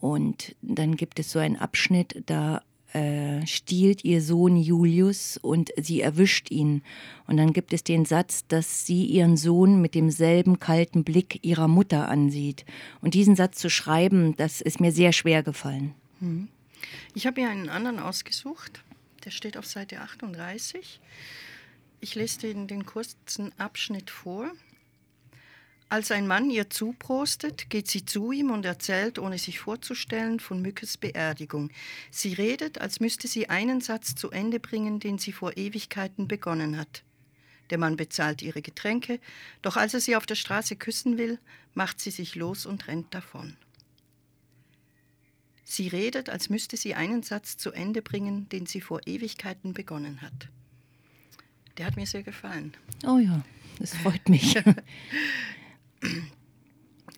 Und 0.00 0.56
dann 0.62 0.96
gibt 0.96 1.20
es 1.20 1.30
so 1.30 1.38
einen 1.38 1.56
Abschnitt, 1.56 2.24
da 2.26 2.62
äh, 2.92 3.46
stiehlt 3.46 4.04
ihr 4.04 4.20
Sohn 4.20 4.56
Julius 4.56 5.36
und 5.36 5.70
sie 5.80 6.00
erwischt 6.00 6.50
ihn. 6.50 6.82
Und 7.26 7.36
dann 7.38 7.52
gibt 7.52 7.72
es 7.72 7.84
den 7.84 8.04
Satz, 8.04 8.46
dass 8.46 8.86
sie 8.86 9.04
ihren 9.04 9.36
Sohn 9.36 9.80
mit 9.80 9.94
demselben 9.94 10.58
kalten 10.58 11.04
Blick 11.04 11.38
ihrer 11.42 11.68
Mutter 11.68 12.08
ansieht. 12.08 12.64
Und 13.00 13.14
diesen 13.14 13.36
Satz 13.36 13.58
zu 13.58 13.70
schreiben, 13.70 14.36
das 14.36 14.60
ist 14.60 14.80
mir 14.80 14.92
sehr 14.92 15.12
schwer 15.12 15.42
gefallen. 15.42 15.94
Mhm. 16.20 16.48
Ich 17.14 17.26
habe 17.26 17.40
mir 17.40 17.48
einen 17.48 17.68
anderen 17.68 17.98
ausgesucht. 17.98 18.82
Der 19.24 19.30
steht 19.30 19.56
auf 19.56 19.66
Seite 19.66 20.00
38. 20.00 21.00
Ich 22.00 22.14
lese 22.14 22.40
den, 22.40 22.66
den 22.66 22.84
kurzen 22.84 23.52
Abschnitt 23.58 24.10
vor. 24.10 24.50
Als 25.92 26.10
ein 26.10 26.26
Mann 26.26 26.48
ihr 26.48 26.70
zuprostet, 26.70 27.68
geht 27.68 27.86
sie 27.86 28.06
zu 28.06 28.32
ihm 28.32 28.50
und 28.50 28.64
erzählt, 28.64 29.18
ohne 29.18 29.36
sich 29.36 29.58
vorzustellen, 29.58 30.40
von 30.40 30.62
Mückes 30.62 30.96
Beerdigung. 30.96 31.68
Sie 32.10 32.32
redet, 32.32 32.80
als 32.80 32.98
müsste 32.98 33.28
sie 33.28 33.50
einen 33.50 33.82
Satz 33.82 34.14
zu 34.14 34.30
Ende 34.30 34.58
bringen, 34.58 35.00
den 35.00 35.18
sie 35.18 35.32
vor 35.32 35.54
Ewigkeiten 35.58 36.28
begonnen 36.28 36.78
hat. 36.78 37.02
Der 37.68 37.76
Mann 37.76 37.96
bezahlt 37.96 38.40
ihre 38.40 38.62
Getränke, 38.62 39.20
doch 39.60 39.76
als 39.76 39.92
er 39.92 40.00
sie 40.00 40.16
auf 40.16 40.24
der 40.24 40.34
Straße 40.34 40.76
küssen 40.76 41.18
will, 41.18 41.38
macht 41.74 42.00
sie 42.00 42.10
sich 42.10 42.36
los 42.36 42.64
und 42.64 42.88
rennt 42.88 43.12
davon. 43.12 43.58
Sie 45.62 45.88
redet, 45.88 46.30
als 46.30 46.48
müsste 46.48 46.78
sie 46.78 46.94
einen 46.94 47.22
Satz 47.22 47.58
zu 47.58 47.70
Ende 47.70 48.00
bringen, 48.00 48.48
den 48.48 48.64
sie 48.64 48.80
vor 48.80 49.02
Ewigkeiten 49.04 49.74
begonnen 49.74 50.22
hat. 50.22 50.48
Der 51.76 51.84
hat 51.84 51.96
mir 51.96 52.06
sehr 52.06 52.22
gefallen. 52.22 52.72
Oh 53.06 53.18
ja, 53.18 53.44
das 53.78 53.94
freut 53.94 54.30
mich. 54.30 54.56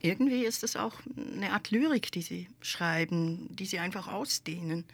irgendwie 0.00 0.45
ist 0.45 0.62
es 0.62 0.76
auch 0.76 0.95
eine 1.37 1.53
Art 1.53 1.71
Lyrik, 1.71 2.12
die 2.12 2.23
Sie 2.23 2.49
schreiben, 2.61 3.49
die 3.50 3.64
Sie 3.64 3.79
einfach 3.79 4.09
ausdehnen. 4.09 4.85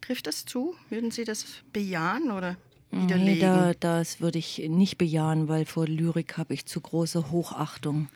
Trifft 0.00 0.26
das 0.26 0.44
zu? 0.44 0.74
Würden 0.90 1.10
Sie 1.10 1.24
das 1.24 1.46
bejahen 1.72 2.30
oder 2.30 2.56
widerlegen? 2.90 3.24
Nee, 3.24 3.40
da, 3.40 3.74
das 3.74 4.20
würde 4.20 4.38
ich 4.38 4.58
nicht 4.68 4.98
bejahen, 4.98 5.48
weil 5.48 5.66
vor 5.66 5.86
Lyrik 5.86 6.36
habe 6.36 6.54
ich 6.54 6.66
zu 6.66 6.80
große 6.80 7.30
Hochachtung, 7.30 8.08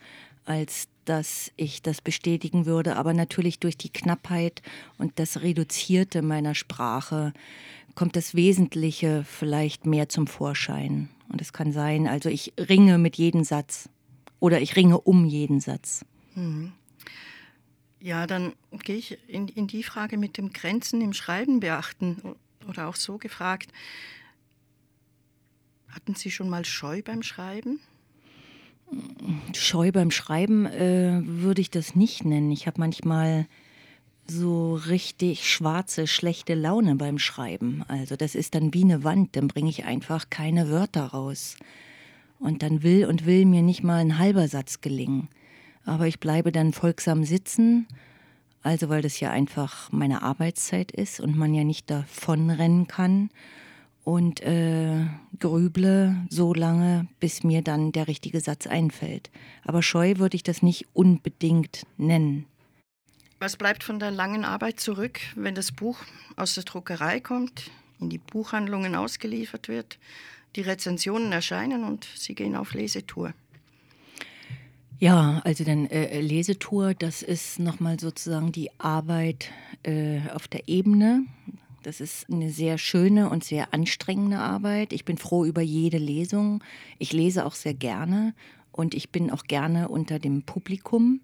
als 0.44 0.88
dass 1.04 1.52
ich 1.56 1.82
das 1.82 2.00
bestätigen 2.00 2.66
würde. 2.66 2.96
Aber 2.96 3.14
natürlich 3.14 3.58
durch 3.60 3.76
die 3.76 3.92
Knappheit 3.92 4.62
und 4.98 5.18
das 5.18 5.42
Reduzierte 5.42 6.22
meiner 6.22 6.54
Sprache 6.54 7.32
kommt 7.94 8.16
das 8.16 8.34
Wesentliche 8.34 9.24
vielleicht 9.24 9.86
mehr 9.86 10.08
zum 10.08 10.26
Vorschein. 10.26 11.08
Und 11.28 11.40
es 11.40 11.52
kann 11.52 11.72
sein, 11.72 12.08
also 12.08 12.28
ich 12.28 12.52
ringe 12.58 12.98
mit 12.98 13.16
jedem 13.16 13.44
Satz. 13.44 13.88
Oder 14.40 14.60
ich 14.60 14.74
ringe 14.74 15.00
um 15.00 15.26
jeden 15.26 15.60
Satz. 15.60 16.04
Mhm. 16.34 16.72
Ja, 18.00 18.26
dann 18.26 18.54
gehe 18.82 18.96
ich 18.96 19.18
in, 19.28 19.48
in 19.48 19.66
die 19.66 19.82
Frage 19.82 20.16
mit 20.16 20.38
dem 20.38 20.52
Grenzen 20.52 21.02
im 21.02 21.12
Schreiben 21.12 21.60
beachten 21.60 22.34
oder 22.66 22.88
auch 22.88 22.96
so 22.96 23.18
gefragt. 23.18 23.70
Hatten 25.88 26.14
Sie 26.14 26.30
schon 26.30 26.48
mal 26.48 26.64
Scheu 26.64 27.02
beim 27.02 27.22
Schreiben? 27.22 27.80
Scheu 29.54 29.92
beim 29.92 30.10
Schreiben 30.10 30.66
äh, 30.66 31.20
würde 31.24 31.60
ich 31.60 31.70
das 31.70 31.94
nicht 31.94 32.24
nennen. 32.24 32.50
Ich 32.50 32.66
habe 32.66 32.80
manchmal 32.80 33.46
so 34.26 34.74
richtig 34.74 35.48
schwarze, 35.48 36.06
schlechte 36.06 36.54
Laune 36.54 36.96
beim 36.96 37.18
Schreiben. 37.18 37.84
Also 37.88 38.16
das 38.16 38.34
ist 38.34 38.54
dann 38.54 38.72
wie 38.72 38.84
eine 38.84 39.04
Wand, 39.04 39.36
dann 39.36 39.48
bringe 39.48 39.68
ich 39.68 39.84
einfach 39.84 40.30
keine 40.30 40.70
Wörter 40.70 41.06
raus. 41.06 41.56
Und 42.40 42.62
dann 42.62 42.82
will 42.82 43.06
und 43.06 43.26
will 43.26 43.44
mir 43.44 43.62
nicht 43.62 43.84
mal 43.84 44.00
ein 44.00 44.18
halber 44.18 44.48
Satz 44.48 44.80
gelingen. 44.80 45.28
Aber 45.84 46.06
ich 46.06 46.18
bleibe 46.18 46.50
dann 46.50 46.72
folgsam 46.72 47.24
sitzen, 47.24 47.86
also 48.62 48.88
weil 48.88 49.02
das 49.02 49.20
ja 49.20 49.30
einfach 49.30 49.92
meine 49.92 50.22
Arbeitszeit 50.22 50.90
ist 50.90 51.20
und 51.20 51.36
man 51.36 51.54
ja 51.54 51.64
nicht 51.64 51.90
davonrennen 51.90 52.88
kann. 52.88 53.30
Und 54.02 54.40
äh, 54.40 55.06
grüble 55.38 56.16
so 56.30 56.54
lange, 56.54 57.06
bis 57.20 57.44
mir 57.44 57.62
dann 57.62 57.92
der 57.92 58.08
richtige 58.08 58.40
Satz 58.40 58.66
einfällt. 58.66 59.30
Aber 59.62 59.82
scheu 59.82 60.14
würde 60.16 60.36
ich 60.36 60.42
das 60.42 60.62
nicht 60.62 60.88
unbedingt 60.94 61.86
nennen. 61.98 62.46
Was 63.38 63.56
bleibt 63.56 63.84
von 63.84 63.98
der 63.98 64.10
langen 64.10 64.44
Arbeit 64.44 64.80
zurück, 64.80 65.20
wenn 65.34 65.54
das 65.54 65.72
Buch 65.72 65.98
aus 66.36 66.54
der 66.54 66.64
Druckerei 66.64 67.20
kommt, 67.20 67.70
in 68.00 68.10
die 68.10 68.18
Buchhandlungen 68.18 68.94
ausgeliefert 68.94 69.68
wird? 69.68 69.98
die 70.56 70.62
Rezensionen 70.62 71.32
erscheinen 71.32 71.84
und 71.84 72.06
Sie 72.16 72.34
gehen 72.34 72.56
auf 72.56 72.74
Lesetour. 72.74 73.32
Ja, 74.98 75.40
also 75.44 75.64
dann 75.64 75.86
äh, 75.86 76.20
Lesetour, 76.20 76.94
das 76.94 77.22
ist 77.22 77.58
nochmal 77.58 77.98
sozusagen 77.98 78.52
die 78.52 78.70
Arbeit 78.78 79.50
äh, 79.82 80.20
auf 80.34 80.46
der 80.46 80.68
Ebene. 80.68 81.24
Das 81.82 82.02
ist 82.02 82.28
eine 82.30 82.50
sehr 82.50 82.76
schöne 82.76 83.30
und 83.30 83.42
sehr 83.42 83.72
anstrengende 83.72 84.38
Arbeit. 84.38 84.92
Ich 84.92 85.06
bin 85.06 85.16
froh 85.16 85.46
über 85.46 85.62
jede 85.62 85.96
Lesung. 85.96 86.62
Ich 86.98 87.14
lese 87.14 87.46
auch 87.46 87.54
sehr 87.54 87.72
gerne 87.72 88.34
und 88.72 88.92
ich 88.92 89.08
bin 89.08 89.30
auch 89.30 89.44
gerne 89.44 89.88
unter 89.88 90.18
dem 90.18 90.42
Publikum. 90.42 91.20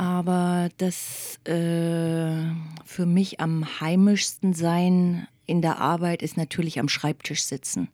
Aber 0.00 0.70
das 0.78 1.38
äh, 1.44 2.54
für 2.86 3.04
mich 3.04 3.38
am 3.38 3.80
heimischsten 3.82 4.54
sein 4.54 5.28
in 5.44 5.60
der 5.60 5.78
Arbeit 5.78 6.22
ist 6.22 6.38
natürlich 6.38 6.80
am 6.80 6.88
Schreibtisch 6.88 7.42
sitzen. 7.42 7.88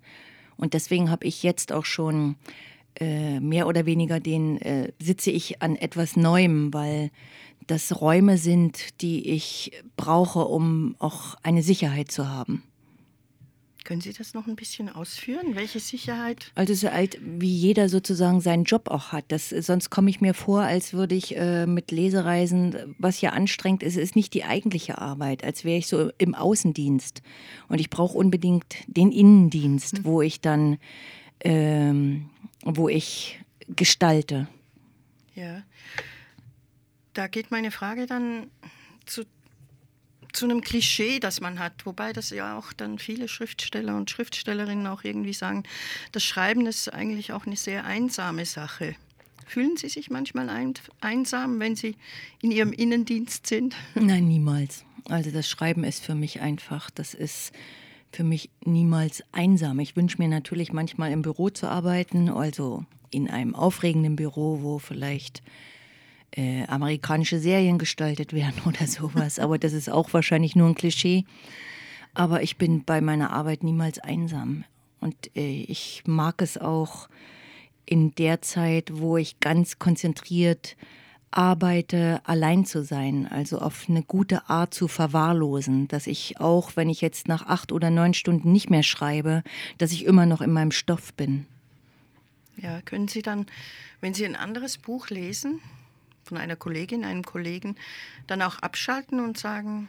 Und 0.57 0.75
deswegen 0.75 1.11
habe 1.11 1.27
ich 1.27 1.43
jetzt 1.43 1.73
auch 1.73 1.85
schon 1.85 2.37
äh, 3.01 3.41
mehr 3.41 3.67
oder 3.67 3.87
weniger 3.87 4.21
den, 4.21 4.61
äh, 4.61 4.93
sitze 5.03 5.33
ich 5.33 5.61
an 5.63 5.75
etwas 5.75 6.15
Neuem, 6.15 6.73
weil 6.73 7.11
das 7.67 8.01
Räume 8.01 8.39
sind, 8.39 9.03
die 9.03 9.29
ich 9.31 9.73
brauche, 9.97 10.45
um 10.45 10.95
auch 11.01 11.35
eine 11.43 11.65
Sicherheit 11.65 12.13
zu 12.13 12.29
haben. 12.29 12.63
Können 13.87 14.01
Sie 14.01 14.13
das 14.13 14.35
noch 14.35 14.49
ein 14.49 14.57
bisschen 14.57 14.89
ausführen? 14.89 15.55
Welche 15.55 15.79
Sicherheit? 15.79 16.51
Also 16.57 16.75
so 16.75 16.89
alt, 16.89 17.21
wie 17.23 17.55
jeder 17.55 17.89
sozusagen 17.89 18.41
seinen 18.41 18.65
Job 18.65 18.91
auch 18.91 19.13
hat. 19.13 19.27
Das, 19.29 19.51
sonst 19.51 19.91
komme 19.91 20.11
ich 20.11 20.21
mir 20.21 20.35
vor, 20.35 20.63
als 20.63 20.93
würde 20.93 21.15
ich 21.15 21.37
äh, 21.37 21.67
mit 21.67 21.93
Lesereisen, 21.93 22.97
was 22.99 23.21
ja 23.21 23.31
anstrengend 23.31 23.85
ist, 23.85 23.97
ist 23.97 24.17
nicht 24.17 24.35
die 24.35 24.43
eigentliche 24.43 24.99
Arbeit, 24.99 25.45
als 25.45 25.65
wäre 25.65 25.79
ich 25.79 25.87
so 25.87 26.11
im 26.19 26.35
Außendienst. 26.35 27.23
Und 27.69 27.81
ich 27.81 27.89
brauche 27.89 28.19
unbedingt 28.19 28.75
den 28.89 29.13
Innendienst, 29.13 30.01
mhm. 30.01 30.05
wo 30.05 30.21
ich 30.21 30.41
dann, 30.41 30.79
ähm, 31.45 32.29
wo 32.65 32.89
ich 32.89 33.39
gestalte. 33.69 34.49
Ja. 35.37 35.63
Da 37.13 37.29
geht 37.29 37.53
meine 37.53 37.71
Frage 37.71 38.07
dann 38.07 38.51
zu 39.05 39.23
zu 40.37 40.45
einem 40.45 40.61
Klischee, 40.61 41.19
das 41.19 41.41
man 41.41 41.59
hat. 41.59 41.87
Wobei 41.87 42.13
das 42.13 42.31
ja 42.31 42.59
auch 42.59 42.73
dann 42.73 42.99
viele 42.99 43.29
Schriftsteller 43.29 43.97
und 43.97 44.11
Schriftstellerinnen 44.11 44.87
auch 44.87 45.03
irgendwie 45.05 45.33
sagen, 45.33 45.65
das 46.13 46.25
Schreiben 46.25 46.67
ist 46.67 46.93
eigentlich 46.93 47.33
auch 47.33 47.47
eine 47.47 47.57
sehr 47.57 47.85
einsame 47.85 48.45
Sache. 48.45 48.95
Fühlen 49.47 49.77
Sie 49.77 49.89
sich 49.89 50.11
manchmal 50.11 50.49
ein, 50.49 50.75
einsam, 51.01 51.61
wenn 51.61 51.77
Sie 51.77 51.97
in 52.43 52.51
Ihrem 52.51 52.73
Innendienst 52.73 53.47
sind? 53.47 53.75
Nein, 53.95 54.27
niemals. 54.27 54.85
Also 55.09 55.31
das 55.31 55.49
Schreiben 55.49 55.85
ist 55.85 56.05
für 56.05 56.17
mich 56.17 56.41
einfach, 56.41 56.91
das 56.91 57.15
ist 57.15 57.53
für 58.13 58.25
mich 58.25 58.51
niemals 58.65 59.23
einsam. 59.33 59.79
Ich 59.79 59.97
wünsche 59.97 60.19
mir 60.19 60.29
natürlich 60.29 60.73
manchmal 60.73 61.13
im 61.13 61.23
Büro 61.23 61.51
zu 61.51 61.69
arbeiten, 61.69 62.29
also 62.29 62.85
in 63.11 63.31
einem 63.31 63.55
aufregenden 63.55 64.17
Büro, 64.17 64.63
wo 64.63 64.79
vielleicht 64.79 65.43
äh, 66.37 66.65
amerikanische 66.67 67.39
Serien 67.39 67.79
gestaltet 67.79 68.33
werden 68.33 68.63
oder 68.67 68.87
sowas. 68.87 69.39
Aber 69.39 69.59
das 69.59 69.73
ist 69.73 69.91
auch 69.91 70.13
wahrscheinlich 70.13 70.55
nur 70.55 70.69
ein 70.69 70.75
Klischee. 70.75 71.25
Aber 72.15 72.43
ich 72.43 72.57
bin 72.57 72.85
bei 72.85 73.01
meiner 73.01 73.33
Arbeit 73.33 73.63
niemals 73.63 73.99
einsam. 73.99 74.65
Und 75.01 75.37
äh, 75.37 75.63
ich 75.63 76.03
mag 76.07 76.41
es 76.41 76.59
auch 76.59 77.09
in 77.85 78.15
der 78.15 78.43
Zeit, 78.43 78.91
wo 78.95 79.17
ich 79.17 79.41
ganz 79.41 79.79
konzentriert 79.79 80.77
arbeite, 81.31 82.21
allein 82.25 82.65
zu 82.65 82.83
sein, 82.83 83.27
also 83.27 83.59
auf 83.59 83.87
eine 83.89 84.03
gute 84.03 84.49
Art 84.49 84.73
zu 84.73 84.89
verwahrlosen, 84.89 85.87
dass 85.89 86.07
ich 86.07 86.41
auch, 86.41 86.77
wenn 86.77 86.89
ich 86.89 87.01
jetzt 87.01 87.29
nach 87.29 87.47
acht 87.47 87.73
oder 87.73 87.91
neun 87.91 88.15
Stunden 88.15 88.53
nicht 88.53 88.71
mehr 88.71 88.83
schreibe, 88.83 89.43
dass 89.77 89.93
ich 89.93 90.07
immer 90.07 90.25
noch 90.25 90.41
in 90.41 90.53
meinem 90.53 90.71
Stoff 90.71 91.13
bin. 91.13 91.47
Ja, 92.57 92.81
können 92.81 93.09
Sie 93.09 93.21
dann, 93.21 93.47
wenn 94.01 94.15
Sie 94.15 94.25
ein 94.25 94.37
anderes 94.37 94.79
Buch 94.79 95.11
lesen, 95.11 95.61
von 96.27 96.37
einer 96.37 96.57
Kollegin, 96.57 97.05
einem 97.05 97.25
Kollegen, 97.25 97.77
dann 98.27 98.43
auch 98.43 98.59
abschalten 98.59 99.21
und 99.21 99.39
sagen, 99.39 99.89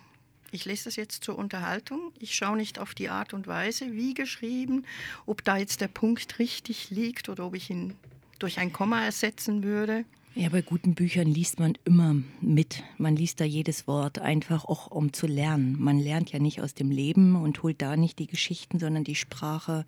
ich 0.52 0.66
lese 0.66 0.86
das 0.86 0.96
jetzt 0.96 1.24
zur 1.24 1.38
Unterhaltung. 1.38 2.14
Ich 2.20 2.34
schaue 2.36 2.58
nicht 2.58 2.80
auf 2.80 2.94
die 2.94 3.10
Art 3.10 3.34
und 3.34 3.48
Weise, 3.48 3.92
wie 3.94 4.14
geschrieben, 4.14 4.86
ob 5.26 5.44
da 5.44 5.58
jetzt 5.58 5.82
der 5.82 5.90
Punkt 5.90 6.40
richtig 6.40 6.90
liegt 6.90 7.28
oder 7.28 7.46
ob 7.46 7.56
ich 7.56 7.70
ihn 7.70 7.96
durch 8.40 8.60
ein 8.60 8.72
Komma 8.72 9.04
ersetzen 9.04 9.64
würde. 9.64 10.06
Ja, 10.36 10.50
bei 10.50 10.62
guten 10.62 10.94
Büchern 10.94 11.28
liest 11.28 11.60
man 11.60 11.78
immer 11.84 12.16
mit. 12.42 12.84
Man 13.00 13.16
liest 13.16 13.42
da 13.42 13.44
jedes 13.44 13.88
Wort, 13.88 14.20
einfach 14.20 14.66
auch 14.66 14.88
um 14.88 15.12
zu 15.12 15.26
lernen. 15.26 15.76
Man 15.80 15.98
lernt 15.98 16.32
ja 16.32 16.38
nicht 16.38 16.62
aus 16.62 16.76
dem 16.76 16.92
Leben 16.92 17.36
und 17.36 17.64
holt 17.64 17.82
da 17.82 17.98
nicht 17.98 18.20
die 18.20 18.28
Geschichten, 18.28 18.78
sondern 18.78 19.04
die 19.04 19.16
Sprache, 19.16 19.86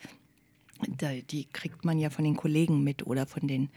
die 0.88 1.46
kriegt 1.54 1.86
man 1.86 2.00
ja 2.00 2.10
von 2.10 2.24
den 2.24 2.36
Kollegen 2.36 2.84
mit 2.84 3.06
oder 3.06 3.28
von 3.28 3.48
den 3.48 3.70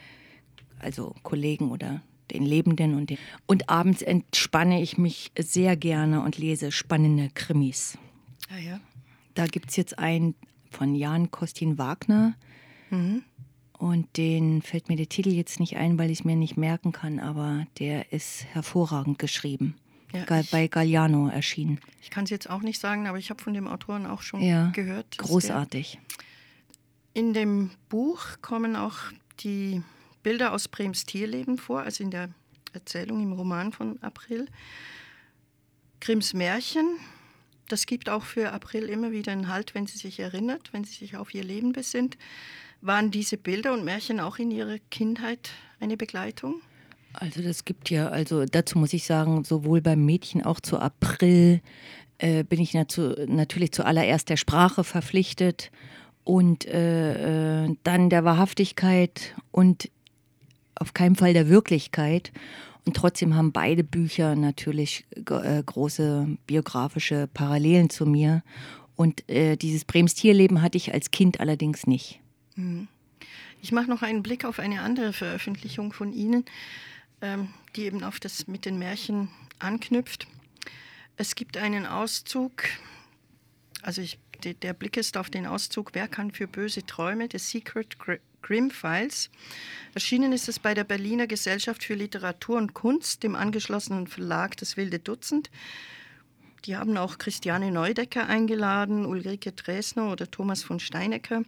also 0.78 1.14
Kollegen 1.22 1.70
oder 1.70 2.00
den 2.30 2.44
Lebenden 2.44 2.94
und 2.94 3.10
den. 3.10 3.18
Und 3.46 3.68
abends 3.68 4.02
entspanne 4.02 4.80
ich 4.82 4.96
mich 4.98 5.32
sehr 5.38 5.76
gerne 5.76 6.22
und 6.22 6.38
lese 6.38 6.72
spannende 6.72 7.28
Krimis. 7.34 7.98
Ah 8.50 8.58
ja. 8.58 8.80
Da 9.34 9.46
gibt 9.46 9.70
es 9.70 9.76
jetzt 9.76 9.98
einen 9.98 10.34
von 10.70 10.94
Jan 10.94 11.30
Kostin 11.30 11.78
Wagner. 11.78 12.34
Mhm. 12.90 13.22
Und 13.78 14.16
den 14.16 14.62
fällt 14.62 14.88
mir 14.88 14.96
der 14.96 15.08
Titel 15.08 15.30
jetzt 15.30 15.58
nicht 15.58 15.76
ein, 15.76 15.98
weil 15.98 16.10
ich 16.10 16.20
es 16.20 16.24
mir 16.24 16.36
nicht 16.36 16.56
merken 16.56 16.92
kann, 16.92 17.18
aber 17.18 17.66
der 17.78 18.12
ist 18.12 18.44
hervorragend 18.52 19.18
geschrieben. 19.18 19.74
Ja, 20.12 20.24
Ga- 20.24 20.40
ich- 20.40 20.50
bei 20.50 20.68
Galliano 20.68 21.28
erschienen. 21.28 21.80
Ich 22.00 22.10
kann 22.10 22.24
es 22.24 22.30
jetzt 22.30 22.48
auch 22.48 22.60
nicht 22.60 22.78
sagen, 22.78 23.06
aber 23.08 23.18
ich 23.18 23.30
habe 23.30 23.42
von 23.42 23.54
dem 23.54 23.66
Autoren 23.66 24.06
auch 24.06 24.22
schon 24.22 24.40
Ja, 24.42 24.68
gehört. 24.70 25.18
Großartig. 25.18 25.98
In 27.14 27.32
dem 27.34 27.70
Buch 27.88 28.20
kommen 28.40 28.76
auch 28.76 28.96
die 29.40 29.82
Bilder 30.22 30.52
aus 30.52 30.68
Brems 30.68 31.04
Tierleben 31.04 31.58
vor, 31.58 31.80
also 31.80 32.02
in 32.02 32.10
der 32.10 32.30
Erzählung 32.72 33.22
im 33.22 33.32
Roman 33.32 33.72
von 33.72 34.02
April. 34.02 34.46
Grimms 36.00 36.34
Märchen, 36.34 36.96
das 37.68 37.86
gibt 37.86 38.08
auch 38.08 38.24
für 38.24 38.52
April 38.52 38.84
immer 38.84 39.12
wieder 39.12 39.32
einen 39.32 39.48
Halt, 39.48 39.74
wenn 39.74 39.86
sie 39.86 39.98
sich 39.98 40.20
erinnert, 40.20 40.72
wenn 40.72 40.84
sie 40.84 40.94
sich 40.94 41.16
auf 41.16 41.34
ihr 41.34 41.44
Leben 41.44 41.72
besinnt. 41.72 42.18
Waren 42.80 43.10
diese 43.10 43.36
Bilder 43.36 43.72
und 43.72 43.84
Märchen 43.84 44.18
auch 44.20 44.38
in 44.38 44.50
ihrer 44.50 44.78
Kindheit 44.90 45.50
eine 45.78 45.96
Begleitung? 45.96 46.60
Also 47.12 47.42
das 47.42 47.64
gibt 47.64 47.90
ja, 47.90 48.08
also 48.08 48.44
dazu 48.44 48.78
muss 48.78 48.92
ich 48.92 49.04
sagen, 49.04 49.44
sowohl 49.44 49.80
beim 49.80 50.04
Mädchen 50.04 50.42
auch 50.42 50.60
zu 50.60 50.78
April 50.78 51.60
äh, 52.18 52.42
bin 52.44 52.60
ich 52.60 52.74
natu 52.74 53.14
natürlich 53.26 53.72
zuallererst 53.72 54.28
der 54.28 54.36
Sprache 54.36 54.82
verpflichtet 54.82 55.70
und 56.24 56.66
äh, 56.66 57.64
äh, 57.64 57.76
dann 57.84 58.10
der 58.10 58.24
Wahrhaftigkeit 58.24 59.34
und 59.50 59.90
auf 60.74 60.94
keinen 60.94 61.16
Fall 61.16 61.32
der 61.32 61.48
Wirklichkeit. 61.48 62.32
Und 62.84 62.96
trotzdem 62.96 63.36
haben 63.36 63.52
beide 63.52 63.84
Bücher 63.84 64.34
natürlich 64.34 65.06
äh, 65.14 65.62
große 65.62 66.36
biografische 66.46 67.28
Parallelen 67.32 67.90
zu 67.90 68.06
mir. 68.06 68.42
Und 68.96 69.28
äh, 69.28 69.56
dieses 69.56 69.84
Brems 69.84 70.14
Tierleben 70.14 70.62
hatte 70.62 70.76
ich 70.76 70.92
als 70.92 71.10
Kind 71.10 71.40
allerdings 71.40 71.86
nicht. 71.86 72.20
Ich 73.60 73.72
mache 73.72 73.88
noch 73.88 74.02
einen 74.02 74.22
Blick 74.22 74.44
auf 74.44 74.58
eine 74.58 74.82
andere 74.82 75.12
Veröffentlichung 75.12 75.92
von 75.92 76.12
Ihnen, 76.12 76.44
ähm, 77.20 77.48
die 77.76 77.84
eben 77.84 78.02
auf 78.02 78.20
das 78.20 78.46
mit 78.46 78.64
den 78.64 78.78
Märchen 78.78 79.28
anknüpft. 79.58 80.26
Es 81.16 81.34
gibt 81.34 81.56
einen 81.56 81.86
Auszug, 81.86 82.64
also 83.80 84.02
ich, 84.02 84.18
de, 84.42 84.54
der 84.54 84.72
Blick 84.72 84.96
ist 84.96 85.16
auf 85.16 85.30
den 85.30 85.46
Auszug 85.46 85.90
Wer 85.94 86.08
kann 86.08 86.32
für 86.32 86.48
böse 86.48 86.84
Träume 86.84 87.28
des 87.28 87.50
Secret 87.50 87.96
Grimm 88.42 88.70
Files. 88.70 89.30
Erschienen 89.94 90.32
ist 90.32 90.48
es 90.48 90.58
bei 90.58 90.74
der 90.74 90.84
Berliner 90.84 91.26
Gesellschaft 91.26 91.84
für 91.84 91.94
Literatur 91.94 92.58
und 92.58 92.74
Kunst, 92.74 93.22
dem 93.22 93.34
angeschlossenen 93.34 94.06
Verlag 94.06 94.56
Das 94.56 94.76
Wilde 94.76 94.98
Dutzend. 94.98 95.50
Die 96.64 96.76
haben 96.76 96.96
auch 96.96 97.18
Christiane 97.18 97.70
Neudecker 97.70 98.26
eingeladen, 98.26 99.06
Ulrike 99.06 99.52
Dresner 99.52 100.12
oder 100.12 100.30
Thomas 100.30 100.62
von 100.62 100.78
Steinecker 100.78 101.42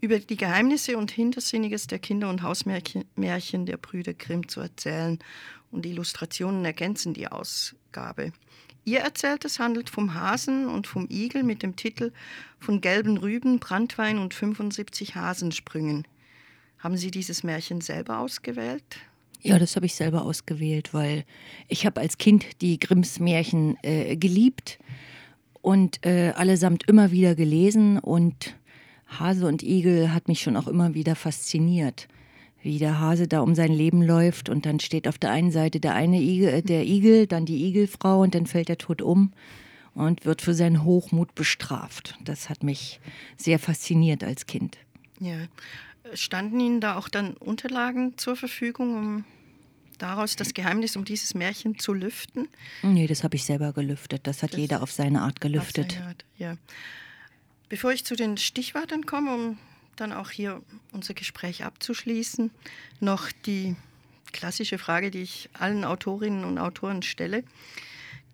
über 0.00 0.18
die 0.18 0.36
Geheimnisse 0.36 0.96
und 0.96 1.10
Hintersinniges 1.10 1.86
der 1.86 1.98
Kinder- 1.98 2.30
und 2.30 2.42
Hausmärchen 2.42 3.04
Märchen 3.16 3.66
der 3.66 3.76
Brüder 3.76 4.14
Grimm 4.14 4.48
zu 4.48 4.60
erzählen. 4.60 5.18
Und 5.70 5.84
die 5.84 5.90
Illustrationen 5.90 6.64
ergänzen 6.64 7.14
die 7.14 7.28
Ausgabe. 7.28 8.32
Ihr 8.84 9.00
Erzähltes 9.00 9.60
handelt 9.60 9.90
vom 9.90 10.14
Hasen 10.14 10.66
und 10.66 10.86
vom 10.86 11.06
Igel 11.10 11.42
mit 11.42 11.62
dem 11.62 11.76
Titel 11.76 12.12
Von 12.58 12.80
gelben 12.80 13.18
Rüben, 13.18 13.60
Brandwein 13.60 14.18
und 14.18 14.34
75 14.34 15.14
Hasensprüngen. 15.14 16.08
Haben 16.80 16.96
Sie 16.96 17.10
dieses 17.10 17.42
Märchen 17.42 17.80
selber 17.80 18.18
ausgewählt? 18.18 18.82
Ja, 19.42 19.58
das 19.58 19.76
habe 19.76 19.86
ich 19.86 19.94
selber 19.94 20.24
ausgewählt, 20.24 20.92
weil 20.92 21.24
ich 21.68 21.86
habe 21.86 22.00
als 22.00 22.18
Kind 22.18 22.44
die 22.60 22.78
Grimms 22.78 23.20
Märchen 23.20 23.76
äh, 23.82 24.16
geliebt 24.16 24.78
und 25.62 26.04
äh, 26.04 26.32
allesamt 26.36 26.88
immer 26.88 27.10
wieder 27.10 27.34
gelesen 27.34 27.98
und 27.98 28.56
Hase 29.06 29.46
und 29.46 29.62
Igel 29.62 30.12
hat 30.12 30.28
mich 30.28 30.40
schon 30.40 30.56
auch 30.56 30.68
immer 30.68 30.94
wieder 30.94 31.16
fasziniert. 31.16 32.08
Wie 32.62 32.78
der 32.78 33.00
Hase 33.00 33.26
da 33.26 33.40
um 33.40 33.54
sein 33.54 33.72
Leben 33.72 34.02
läuft 34.02 34.50
und 34.50 34.66
dann 34.66 34.80
steht 34.80 35.08
auf 35.08 35.16
der 35.16 35.30
einen 35.30 35.50
Seite 35.50 35.80
der 35.80 35.94
eine 35.94 36.20
Igel, 36.20 36.48
äh, 36.48 36.62
der 36.62 36.84
Igel, 36.84 37.26
dann 37.26 37.46
die 37.46 37.66
Igelfrau 37.66 38.22
und 38.22 38.34
dann 38.34 38.46
fällt 38.46 38.70
er 38.70 38.78
tot 38.78 39.02
um 39.02 39.32
und 39.94 40.24
wird 40.24 40.42
für 40.42 40.54
seinen 40.54 40.84
Hochmut 40.84 41.34
bestraft. 41.34 42.18
Das 42.24 42.48
hat 42.48 42.62
mich 42.62 43.00
sehr 43.36 43.58
fasziniert 43.58 44.22
als 44.22 44.46
Kind. 44.46 44.78
Ja. 45.18 45.36
Standen 46.14 46.60
Ihnen 46.60 46.80
da 46.80 46.96
auch 46.96 47.08
dann 47.08 47.34
Unterlagen 47.34 48.16
zur 48.18 48.36
Verfügung, 48.36 48.96
um 48.96 49.24
daraus 49.98 50.34
das 50.36 50.54
Geheimnis 50.54 50.96
um 50.96 51.04
dieses 51.04 51.34
Märchen 51.34 51.78
zu 51.78 51.92
lüften? 51.92 52.48
Nee, 52.82 53.06
das 53.06 53.22
habe 53.22 53.36
ich 53.36 53.44
selber 53.44 53.72
gelüftet. 53.72 54.26
Das 54.26 54.42
hat 54.42 54.52
Das- 54.52 54.60
jeder 54.60 54.82
auf 54.82 54.90
seine 54.92 55.20
Art 55.22 55.40
gelüftet. 55.40 55.92
seine 55.92 56.06
Art, 56.06 56.24
Ja. 56.38 56.56
Bevor 57.68 57.92
ich 57.92 58.04
zu 58.04 58.16
den 58.16 58.36
Stichwörtern 58.36 59.06
komme, 59.06 59.32
um 59.34 59.58
dann 59.96 60.12
auch 60.12 60.30
hier 60.30 60.62
unser 60.92 61.14
Gespräch 61.14 61.64
abzuschließen, 61.64 62.50
noch 62.98 63.30
die 63.46 63.76
klassische 64.32 64.78
Frage, 64.78 65.10
die 65.12 65.20
ich 65.22 65.50
allen 65.52 65.84
Autorinnen 65.84 66.44
und 66.44 66.58
Autoren 66.58 67.02
stelle. 67.02 67.44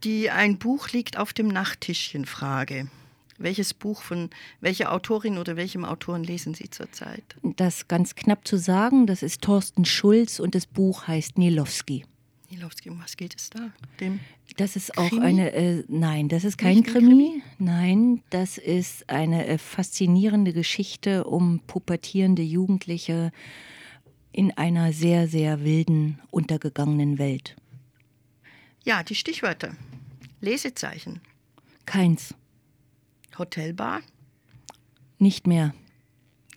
Die 0.05 0.31
ein 0.31 0.59
Buch 0.59 0.91
liegt 0.91 1.17
auf 1.19 1.33
dem 1.33 1.49
Nachttischchen 1.49 2.25
Frage. 2.27 2.89
Welches 3.39 3.75
Buch 3.75 4.03
von 4.03 4.31
welcher 4.61 4.93
Autorin 4.93 5.39
oder 5.39 5.57
welchem 5.57 5.85
Autoren 5.85 6.25
lesen 6.25 6.55
Sie 6.55 6.71
zurzeit? 6.71 7.37
Das 7.57 7.89
ganz 7.89 8.15
knapp 8.15 8.47
zu 8.47 8.57
sagen, 8.57 9.07
das 9.07 9.23
ist 9.23 9.43
Thorsten 9.43 9.85
Schulz 9.85 10.41
und 10.41 10.55
das 10.55 10.67
Buch 10.67 11.07
heißt 11.07 11.39
Nilowski. 11.39 12.05
Nilowski, 12.51 12.91
um 12.91 13.01
was 13.03 13.17
geht 13.17 13.35
es 13.37 13.51
da? 13.51 13.71
Dem 14.01 14.21
Das 14.57 14.77
ist 14.77 14.97
auch 14.97 15.09
Krimi? 15.09 15.25
eine, 15.25 15.53
äh, 15.53 15.85
nein, 15.89 16.29
das 16.29 16.45
ist 16.45 16.57
kein 16.59 16.79
ein 16.79 16.83
Krimi. 16.85 17.43
Nein, 17.59 18.23
das 18.31 18.57
ist 18.57 19.11
eine 19.11 19.47
äh, 19.47 19.59
faszinierende 19.59 20.53
Geschichte 20.53 21.25
um 21.25 21.61
pubertierende 21.67 22.43
Jugendliche 22.43 23.33
in 24.33 24.57
einer 24.57 24.93
sehr, 24.93 25.27
sehr 25.29 25.65
wilden, 25.65 26.21
untergegangenen 26.31 27.19
Welt. 27.19 27.57
ja, 28.85 29.03
die 29.03 29.15
Stichwörter. 29.17 29.75
Lesezeichen. 30.41 31.21
Keins, 31.87 32.35
Hotelbar. 33.39 34.01
nicht 35.19 35.47
mehr, 35.47 35.75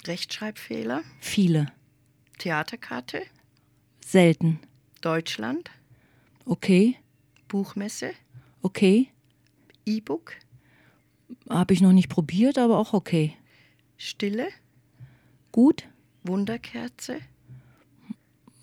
Rechtschreibfehler. 0.06 1.04
viele, 1.20 1.72
Theaterkarte. 2.38 3.22
selten. 4.06 4.60
Deutschland. 5.02 5.72
Okay, 6.46 6.98
Buchmesse. 7.48 8.12
okay, 8.62 9.10
E-Book. 9.86 10.36
habe 11.50 11.74
ich 11.74 11.82
noch 11.82 11.94
nicht 11.94 12.10
probiert, 12.10 12.58
aber 12.58 12.78
auch 12.78 12.94
okay. 12.94 13.36
Stille. 13.98 14.50
Gut? 15.52 15.88
Wunderkerze. 16.24 17.20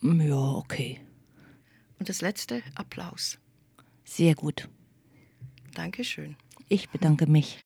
Ja, 0.03 0.37
okay. 0.53 1.01
Und 1.99 2.09
das 2.09 2.21
letzte, 2.21 2.63
Applaus. 2.75 3.39
Sehr 4.05 4.35
gut. 4.35 4.69
Dankeschön. 5.75 6.37
Ich 6.69 6.89
bedanke 6.91 7.27
mich. 7.27 7.65